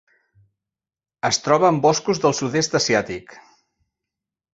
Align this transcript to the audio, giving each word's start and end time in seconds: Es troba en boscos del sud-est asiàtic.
Es 1.29 1.37
troba 1.47 1.69
en 1.73 1.77
boscos 1.83 2.21
del 2.23 2.33
sud-est 2.39 2.79
asiàtic. 2.81 3.37